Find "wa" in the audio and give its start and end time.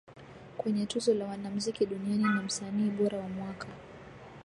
3.17-3.29